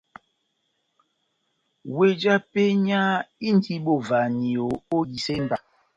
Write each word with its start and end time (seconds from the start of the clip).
Weh 1.95 2.15
já 2.21 2.35
penya 2.51 3.01
indi 3.49 3.75
bovahaniyo 3.85 4.65
ó 4.95 4.97
disemba. 5.11 5.57